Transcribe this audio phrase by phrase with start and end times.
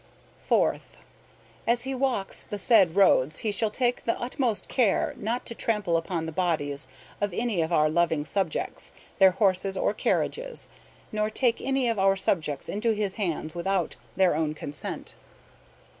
[0.39, 0.97] "Fourth.
[1.67, 5.95] As he walks the said roads he shall take the utmost care not to trample
[5.95, 6.87] upon the bodies
[7.21, 10.69] of any of our loving subjects, their horses or carriages,
[11.11, 15.13] nor take any of our subjects into his hands without their own consent.